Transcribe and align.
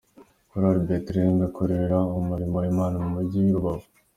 Choral 0.51 0.77
Bethlehem 0.87 1.37
ikorera 1.49 1.97
umurimo 2.19 2.55
w’ 2.63 2.65
Imana 2.73 2.95
mu 3.03 3.09
mujyi 3.15 3.41
wa 3.45 3.51
Rubavu. 3.55 3.87